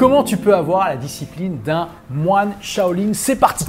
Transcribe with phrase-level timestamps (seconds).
[0.00, 3.10] Comment tu peux avoir la discipline d'un moine Shaolin?
[3.12, 3.66] C'est parti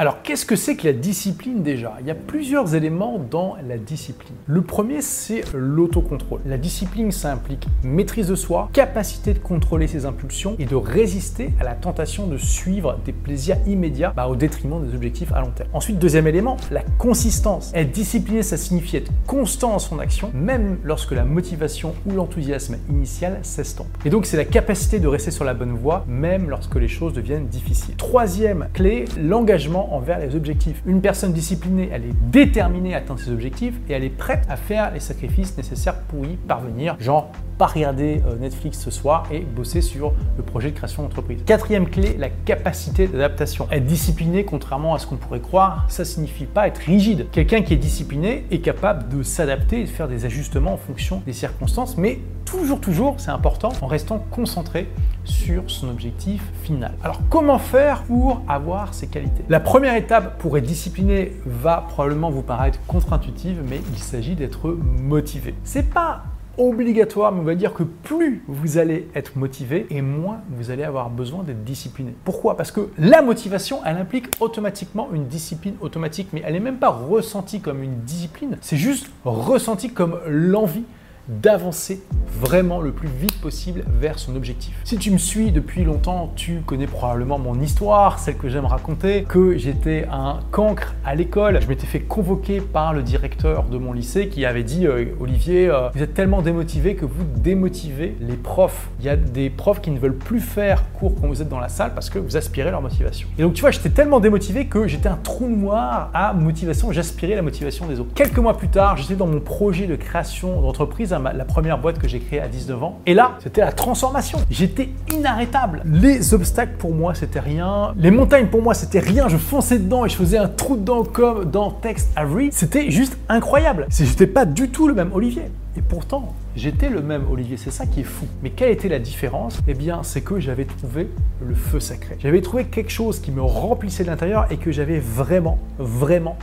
[0.00, 1.98] alors, qu'est-ce que c'est que la discipline déjà?
[2.00, 4.34] Il y a plusieurs éléments dans la discipline.
[4.46, 6.40] Le premier, c'est l'autocontrôle.
[6.46, 11.50] La discipline, ça implique maîtrise de soi, capacité de contrôler ses impulsions et de résister
[11.60, 15.50] à la tentation de suivre des plaisirs immédiats bah, au détriment des objectifs à long
[15.50, 15.68] terme.
[15.74, 17.70] Ensuite, deuxième élément, la consistance.
[17.74, 22.78] Être discipliné, ça signifie être constant en son action, même lorsque la motivation ou l'enthousiasme
[22.88, 23.88] initial s'estompe.
[24.06, 27.12] Et donc, c'est la capacité de rester sur la bonne voie, même lorsque les choses
[27.12, 27.96] deviennent difficiles.
[27.96, 30.82] Troisième clé, l'engagement envers les objectifs.
[30.86, 34.56] Une personne disciplinée, elle est déterminée à atteindre ses objectifs et elle est prête à
[34.56, 36.96] faire les sacrifices nécessaires pour y parvenir.
[36.98, 41.42] Genre, pas regarder euh, Netflix ce soir et bosser sur le projet de création d'entreprise.
[41.44, 43.68] Quatrième clé, la capacité d'adaptation.
[43.70, 47.26] Être discipliné, contrairement à ce qu'on pourrait croire, ça signifie pas être rigide.
[47.32, 51.22] Quelqu'un qui est discipliné est capable de s'adapter et de faire des ajustements en fonction
[51.26, 54.88] des circonstances, mais toujours, toujours, c'est important, en restant concentré
[55.24, 56.92] sur son objectif final.
[57.02, 59.44] Alors comment faire pour avoir ces qualités?
[59.48, 64.70] La première étape pour être discipliné va probablement vous paraître contre-intuitive, mais il s'agit d'être
[64.70, 65.54] motivé.
[65.64, 66.24] C'est pas
[66.58, 70.82] obligatoire, mais on va dire que plus vous allez être motivé et moins vous allez
[70.82, 72.14] avoir besoin d'être discipliné.
[72.24, 72.56] Pourquoi?
[72.56, 76.90] Parce que la motivation, elle implique automatiquement une discipline automatique, mais elle n'est même pas
[76.90, 80.84] ressentie comme une discipline, c'est juste ressenti comme l'envie
[81.30, 82.02] d'avancer
[82.40, 84.74] vraiment le plus vite possible vers son objectif.
[84.84, 89.24] Si tu me suis depuis longtemps, tu connais probablement mon histoire, celle que j'aime raconter,
[89.24, 91.60] que j'étais un cancre à l'école.
[91.60, 95.68] Je m'étais fait convoquer par le directeur de mon lycée qui avait dit euh, Olivier,
[95.68, 98.88] euh, vous êtes tellement démotivé que vous démotivez les profs.
[99.00, 101.60] Il y a des profs qui ne veulent plus faire cours quand vous êtes dans
[101.60, 103.28] la salle parce que vous aspirez leur motivation.
[103.38, 107.34] Et donc tu vois, j'étais tellement démotivé que j'étais un trou noir à motivation, j'aspirais
[107.34, 108.14] la motivation des autres.
[108.14, 112.08] Quelques mois plus tard, j'étais dans mon projet de création d'entreprise la première boîte que
[112.08, 112.98] j'ai créée à 19 ans.
[113.06, 114.38] Et là, c'était la transformation.
[114.50, 115.82] J'étais inarrêtable.
[115.84, 117.94] Les obstacles pour moi, c'était rien.
[117.96, 119.28] Les montagnes pour moi, c'était rien.
[119.28, 122.50] Je fonçais dedans et je faisais un trou dedans comme dans Text Avery.
[122.52, 123.86] C'était juste incroyable.
[123.90, 125.44] J'étais pas du tout le même Olivier.
[125.76, 128.26] Et pourtant, j'étais le même Olivier, c'est ça qui est fou.
[128.42, 129.60] Mais quelle était la différence?
[129.68, 131.08] Eh bien, c'est que j'avais trouvé
[131.46, 132.16] le feu sacré.
[132.18, 136.36] J'avais trouvé quelque chose qui me remplissait de l'intérieur et que j'avais vraiment, vraiment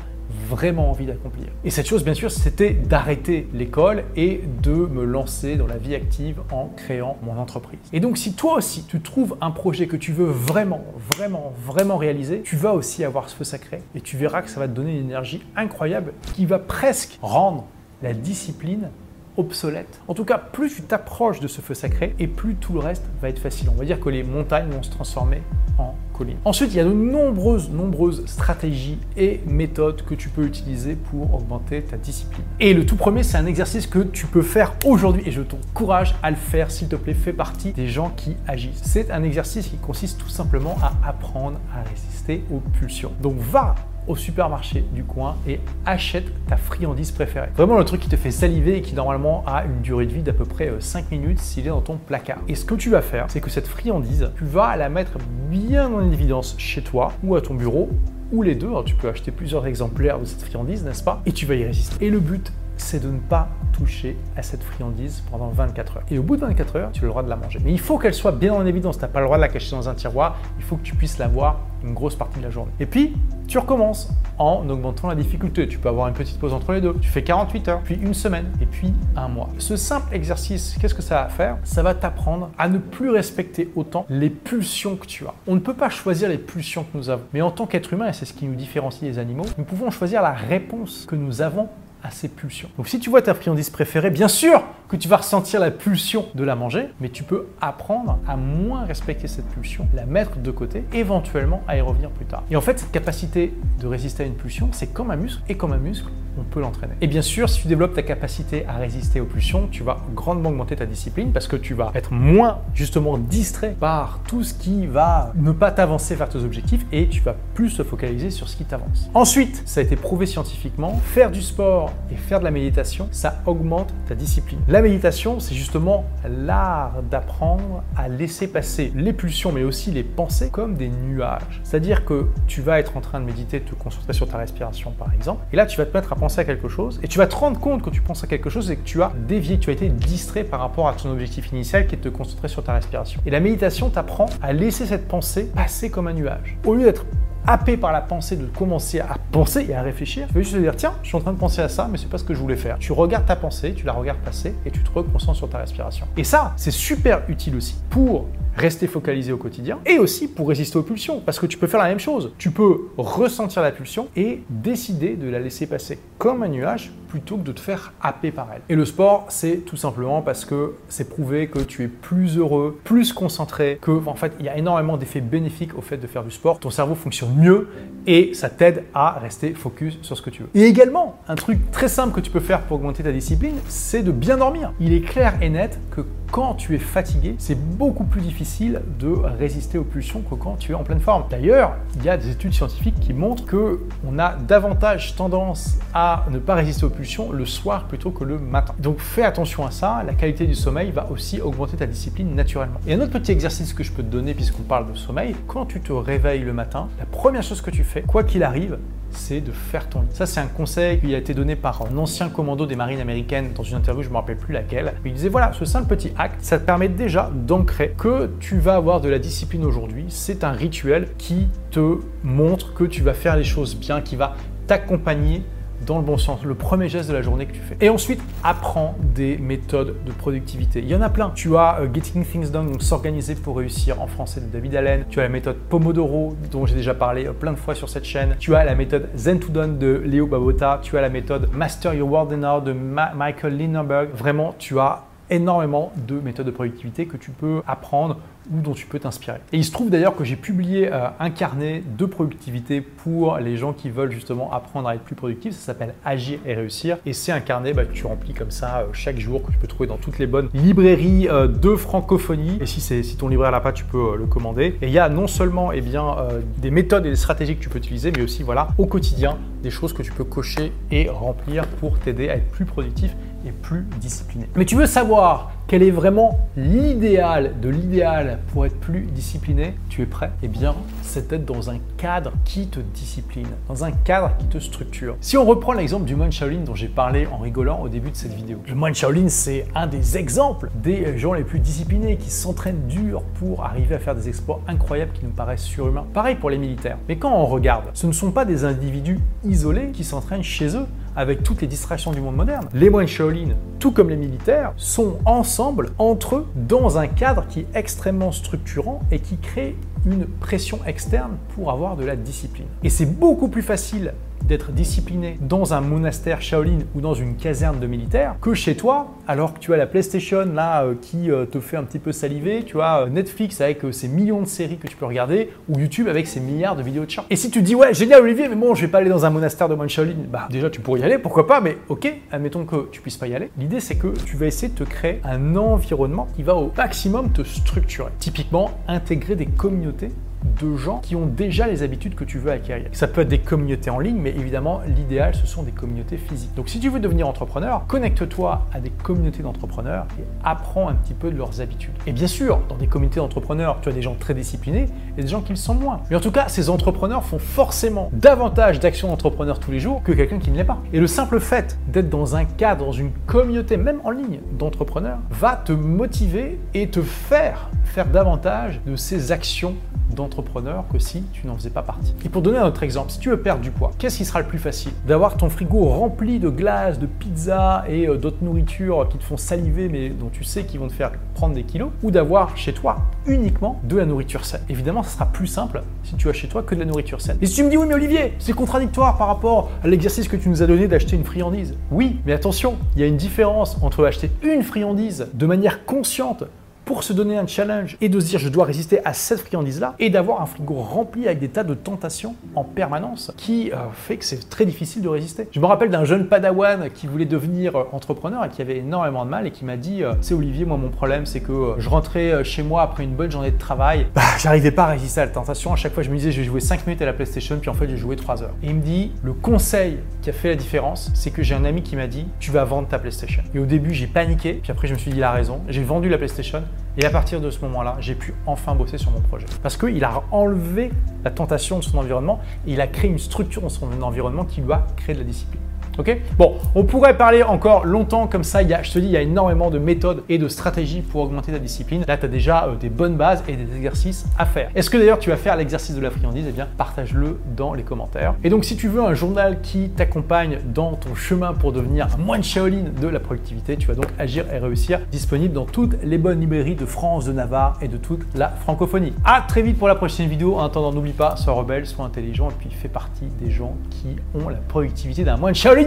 [0.47, 1.47] vraiment envie d'accomplir.
[1.63, 5.95] Et cette chose, bien sûr, c'était d'arrêter l'école et de me lancer dans la vie
[5.95, 7.79] active en créant mon entreprise.
[7.93, 10.83] Et donc, si toi aussi, tu trouves un projet que tu veux vraiment,
[11.15, 14.59] vraiment, vraiment réaliser, tu vas aussi avoir ce feu sacré et tu verras que ça
[14.59, 17.65] va te donner une énergie incroyable qui va presque rendre
[18.01, 18.89] la discipline
[19.37, 20.01] obsolète.
[20.07, 23.05] En tout cas, plus tu t'approches de ce feu sacré et plus tout le reste
[23.21, 23.69] va être facile.
[23.69, 25.41] On va dire que les montagnes vont se transformer
[25.77, 26.37] en collines.
[26.43, 31.33] Ensuite, il y a de nombreuses, nombreuses stratégies et méthodes que tu peux utiliser pour
[31.33, 32.43] augmenter ta discipline.
[32.59, 36.15] Et le tout premier, c'est un exercice que tu peux faire aujourd'hui et je t'encourage
[36.23, 38.81] à le faire, s'il te plaît, fais partie des gens qui agissent.
[38.83, 43.11] C'est un exercice qui consiste tout simplement à apprendre à résister aux pulsions.
[43.21, 43.75] Donc va
[44.07, 47.49] au supermarché du coin et achète ta friandise préférée.
[47.55, 50.21] Vraiment le truc qui te fait saliver et qui normalement a une durée de vie
[50.21, 52.39] d'à peu près 5 euh, minutes s'il est dans ton placard.
[52.47, 55.17] Et ce que tu vas faire, c'est que cette friandise, tu vas la mettre
[55.49, 57.89] bien en évidence chez toi ou à ton bureau
[58.31, 58.69] ou les deux.
[58.85, 61.21] tu peux acheter plusieurs exemplaires de cette friandise, n'est-ce pas?
[61.25, 62.05] Et tu vas y résister.
[62.05, 66.03] Et le but, c'est de ne pas toucher à cette friandise pendant 24 heures.
[66.11, 67.59] Et au bout de 24 heures, tu as le droit de la manger.
[67.63, 68.97] Mais il faut qu'elle soit bien en évidence.
[68.97, 70.37] Tu n'as pas le droit de la cacher dans un tiroir.
[70.57, 72.71] Il faut que tu puisses la voir une grosse partie de la journée.
[72.79, 73.15] Et puis,
[73.47, 75.67] tu recommences en augmentant la difficulté.
[75.67, 76.95] Tu peux avoir une petite pause entre les deux.
[77.01, 79.49] Tu fais 48 heures, puis une semaine, et puis un mois.
[79.57, 81.57] Ce simple exercice, qu'est-ce que ça va faire?
[81.63, 85.33] Ça va t'apprendre à ne plus respecter autant les pulsions que tu as.
[85.47, 87.23] On ne peut pas choisir les pulsions que nous avons.
[87.33, 89.89] Mais en tant qu'être humain, et c'est ce qui nous différencie des animaux, nous pouvons
[89.91, 91.69] choisir la réponse que nous avons
[92.03, 92.69] à ces pulsions.
[92.77, 96.27] Donc si tu vois ta friandise préférée, bien sûr que tu vas ressentir la pulsion
[96.35, 100.51] de la manger, mais tu peux apprendre à moins respecter cette pulsion, la mettre de
[100.51, 102.43] côté, éventuellement à y revenir plus tard.
[102.49, 105.55] Et en fait, cette capacité de résister à une pulsion, c'est comme un muscle, et
[105.55, 106.93] comme un muscle, on peut l'entraîner.
[107.01, 110.49] Et bien sûr, si tu développes ta capacité à résister aux pulsions, tu vas grandement
[110.49, 114.87] augmenter ta discipline parce que tu vas être moins justement distrait par tout ce qui
[114.87, 118.55] va ne pas t'avancer vers tes objectifs et tu vas plus te focaliser sur ce
[118.55, 119.09] qui t'avance.
[119.13, 123.41] Ensuite, ça a été prouvé scientifiquement, faire du sport et faire de la méditation, ça
[123.45, 124.59] augmente ta discipline.
[124.67, 130.49] La méditation, c'est justement l'art d'apprendre à laisser passer les pulsions mais aussi les pensées
[130.49, 131.61] comme des nuages.
[131.63, 134.91] C'est-à-dire que tu vas être en train de méditer, de te concentrer sur ta respiration
[134.91, 137.17] par exemple, et là tu vas te mettre à penser à quelque chose et tu
[137.17, 139.59] vas te rendre compte que tu penses à quelque chose et que tu as dévié,
[139.59, 142.47] tu as été distrait par rapport à ton objectif initial qui est de te concentrer
[142.47, 143.21] sur ta respiration.
[143.25, 146.57] Et la méditation t'apprend à laisser cette pensée passer comme un nuage.
[146.65, 147.05] Au lieu d'être
[147.47, 150.59] happé par la pensée de commencer à penser et à réfléchir, tu vas juste te
[150.59, 152.33] dire tiens, je suis en train de penser à ça, mais c'est pas ce que
[152.33, 152.77] je voulais faire.
[152.77, 156.05] Tu regardes ta pensée, tu la regardes passer et tu te reconcentres sur ta respiration.
[156.17, 158.27] Et ça, c'est super utile aussi pour
[158.57, 161.79] rester focalisé au quotidien et aussi pour résister aux pulsions parce que tu peux faire
[161.79, 162.31] la même chose.
[162.37, 167.37] Tu peux ressentir la pulsion et décider de la laisser passer comme un nuage plutôt
[167.37, 168.61] que de te faire happer par elle.
[168.69, 172.79] Et le sport, c'est tout simplement parce que c'est prouvé que tu es plus heureux,
[172.83, 176.23] plus concentré, que en fait, il y a énormément d'effets bénéfiques au fait de faire
[176.23, 176.59] du sport.
[176.59, 177.69] Ton cerveau fonctionne mieux
[178.05, 180.49] et ça t'aide à rester focus sur ce que tu veux.
[180.55, 184.03] Et également, un truc très simple que tu peux faire pour augmenter ta discipline, c'est
[184.03, 184.73] de bien dormir.
[184.79, 186.01] Il est clair et net que
[186.31, 190.71] quand tu es fatigué, c'est beaucoup plus difficile de résister aux pulsions que quand tu
[190.71, 191.25] es en pleine forme.
[191.29, 196.25] D'ailleurs, il y a des études scientifiques qui montrent que on a davantage tendance à
[196.29, 198.73] ne pas résister aux pulsions le soir plutôt que le matin.
[198.79, 202.79] Donc fais attention à ça, la qualité du sommeil va aussi augmenter ta discipline naturellement.
[202.87, 205.65] Et un autre petit exercice que je peux te donner puisqu'on parle de sommeil, quand
[205.65, 208.77] tu te réveilles le matin, la première chose que tu fais, quoi qu'il arrive,
[209.17, 210.07] c'est de faire ton lit.
[210.11, 213.51] Ça, c'est un conseil qui a été donné par un ancien commando des marines américaines
[213.53, 214.93] dans une interview, je ne me rappelle plus laquelle.
[215.05, 218.75] Il disait voilà, ce simple petit acte, ça te permet déjà d'ancrer que tu vas
[218.75, 220.05] avoir de la discipline aujourd'hui.
[220.09, 224.35] C'est un rituel qui te montre que tu vas faire les choses bien, qui va
[224.67, 225.43] t'accompagner
[225.85, 227.77] dans le bon sens, le premier geste de la journée que tu fais.
[227.81, 230.79] Et ensuite, apprends des méthodes de productivité.
[230.79, 231.31] Il y en a plein.
[231.35, 235.05] Tu as euh, Getting Things Done, donc s'organiser pour réussir en français de David Allen.
[235.09, 238.05] Tu as la méthode Pomodoro, dont j'ai déjà parlé euh, plein de fois sur cette
[238.05, 238.35] chaîne.
[238.39, 240.79] Tu as la méthode Zen to Done de Léo Babota.
[240.81, 244.09] Tu as la méthode Master Your World Now de Michael Lindenberg.
[244.13, 248.17] Vraiment, tu as énormément de méthodes de productivité que tu peux apprendre
[248.51, 249.39] ou dont tu peux t'inspirer.
[249.51, 253.57] Et il se trouve d'ailleurs que j'ai publié euh, un carnet de productivité pour les
[253.57, 255.53] gens qui veulent justement apprendre à être plus productifs.
[255.53, 256.97] Ça s'appelle Agir et réussir.
[257.05, 259.57] Et c'est un carnet bah, que tu remplis comme ça euh, chaque jour, que tu
[259.57, 262.57] peux trouver dans toutes les bonnes librairies euh, de francophonie.
[262.61, 264.77] Et si, si ton libraire l'a pas, tu peux le commander.
[264.81, 266.15] Et il y a non seulement eh bien,
[266.57, 269.69] des méthodes et des stratégies que tu peux utiliser, mais aussi voilà, au quotidien, des
[269.69, 273.15] choses que tu peux cocher et remplir pour t'aider à être plus productif
[273.45, 274.47] et plus discipliné.
[274.55, 279.75] Mais tu veux savoir quel est vraiment l'idéal de l'idéal pour être plus discipliné?
[279.89, 280.31] Tu es prêt?
[280.41, 284.59] Eh bien, c'est d'être dans un cadre qui te discipline, dans un cadre qui te
[284.59, 285.17] structure.
[285.19, 288.15] Si on reprend l'exemple du moine Shaolin dont j'ai parlé en rigolant au début de
[288.15, 288.59] cette vidéo.
[288.65, 293.23] Le moine Shaolin, c'est un des exemples des gens les plus disciplinés qui s'entraînent dur
[293.39, 296.05] pour arriver à faire des exploits incroyables qui nous paraissent surhumains.
[296.13, 296.97] Pareil pour les militaires.
[297.09, 300.85] Mais quand on regarde, ce ne sont pas des individus isolés qui s'entraînent chez eux
[301.17, 302.69] avec toutes les distractions du monde moderne.
[302.73, 307.61] Les moines Shaolin, tout comme les militaires, sont ensemble, entre eux, dans un cadre qui
[307.61, 309.75] est extrêmement structurant et qui crée
[310.05, 312.67] une pression externe pour avoir de la discipline.
[312.83, 314.13] Et c'est beaucoup plus facile
[314.45, 319.15] d'être discipliné dans un monastère Shaolin ou dans une caserne de militaires que chez toi,
[319.27, 322.11] alors que tu as la PlayStation là euh, qui euh, te fait un petit peu
[322.11, 325.79] saliver, tu as euh, Netflix avec ses millions de séries que tu peux regarder ou
[325.79, 327.25] YouTube avec ses milliards de vidéos de chats.
[327.29, 329.29] Et si tu dis ouais génial Olivier, mais bon je vais pas aller dans un
[329.29, 332.65] monastère de moine Shaolin, bah déjà tu pourrais y aller, pourquoi pas, mais ok, admettons
[332.65, 333.49] que tu puisses pas y aller.
[333.57, 337.31] L'idée c'est que tu vas essayer de te créer un environnement qui va au maximum
[337.31, 338.11] te structurer.
[338.19, 340.09] Typiquement intégrer des communautés
[340.59, 342.87] de gens qui ont déjà les habitudes que tu veux acquérir.
[342.91, 346.53] Ça peut être des communautés en ligne, mais évidemment, l'idéal, ce sont des communautés physiques.
[346.55, 351.13] Donc, si tu veux devenir entrepreneur, connecte-toi à des communautés d'entrepreneurs et apprends un petit
[351.13, 351.93] peu de leurs habitudes.
[352.05, 355.27] Et bien sûr, dans des communautés d'entrepreneurs, tu as des gens très disciplinés et des
[355.27, 356.01] gens qui le sont moins.
[356.09, 360.11] Mais en tout cas, ces entrepreneurs font forcément davantage d'actions d'entrepreneurs tous les jours que
[360.11, 360.79] quelqu'un qui ne l'est pas.
[360.93, 365.19] Et le simple fait d'être dans un cadre, dans une communauté, même en ligne, d'entrepreneurs,
[365.29, 369.75] va te motiver et te faire faire davantage de ces actions
[370.09, 372.13] d'entrepreneur que si tu n'en faisais pas partie.
[372.25, 374.39] Et pour donner un autre exemple, si tu veux perdre du poids, qu'est-ce qui sera
[374.39, 374.91] le plus facile?
[375.07, 379.37] D'avoir ton frigo rempli de glace, de pizza et euh, d'autres nourritures qui te font
[379.37, 381.89] saliver mais dont tu sais qu'ils vont te faire prendre des kilos?
[382.03, 384.61] Ou d'avoir chez toi uniquement de la nourriture saine.
[384.69, 387.37] Évidemment, ça sera plus simple si tu as chez toi que de la nourriture saine.
[387.41, 390.37] Et si tu me dis oui mais Olivier, c'est contradictoire par rapport à l'exercice que
[390.37, 391.75] tu nous as donné d'acheter une friandise.
[391.91, 396.43] Oui, mais attention, il y a une différence entre acheter une friandise de manière consciente
[396.87, 399.95] pour se donner un challenge et de se dire je dois résister à cette friandise-là
[399.99, 404.15] et d'avoir un frigo rempli avec des tas de tentations en permanence qui euh, fait
[404.15, 405.49] que c'est très difficile de résister.
[405.51, 409.25] Je me rappelle d'un jeune padawan qui voulait devenir euh, entrepreneur et qui avait énormément
[409.25, 411.89] de mal et qui m'a dit euh, c'est Olivier, moi mon problème c'est que je
[411.89, 415.25] rentrais chez moi après une bonne journée de travail, bah, j'arrivais pas à résister à
[415.25, 415.73] la tentation.
[415.73, 417.69] À chaque fois je me disais je vais jouer 5 minutes à la PlayStation puis
[417.69, 418.55] en fait j'ai joué 3 heures.
[418.63, 421.65] Et il me dit le conseil qui a fait la différence, c'est que j'ai un
[421.65, 423.43] ami qui m'a dit tu vas vendre ta PlayStation.
[423.53, 425.83] Et au début j'ai paniqué, puis après je me suis dit il a raison, j'ai
[425.83, 426.63] vendu la PlayStation
[426.97, 429.45] et à partir de ce moment-là, j'ai pu enfin bosser sur mon projet.
[429.61, 430.91] Parce qu'il a enlevé
[431.23, 434.61] la tentation de son environnement et il a créé une structure dans son environnement qui
[434.61, 435.61] lui a créé de la discipline.
[435.97, 438.61] Ok Bon, on pourrait parler encore longtemps comme ça.
[438.61, 441.01] Il y a, je te dis, il y a énormément de méthodes et de stratégies
[441.01, 442.03] pour augmenter ta discipline.
[442.07, 444.69] Là, tu as déjà euh, des bonnes bases et des exercices à faire.
[444.75, 446.45] Est-ce que d'ailleurs tu vas faire l'exercice de la friandise?
[446.47, 448.35] Eh bien, partage-le dans les commentaires.
[448.43, 452.17] Et donc, si tu veux un journal qui t'accompagne dans ton chemin pour devenir un
[452.17, 454.99] moine Shaolin de la productivité, tu vas donc agir et réussir.
[455.11, 459.13] Disponible dans toutes les bonnes librairies de France, de Navarre et de toute la francophonie.
[459.25, 460.57] À très vite pour la prochaine vidéo.
[460.57, 464.15] En attendant, n'oublie pas, sois rebelle, sois intelligent et puis fais partie des gens qui
[464.35, 465.86] ont la productivité d'un moine Shaolin.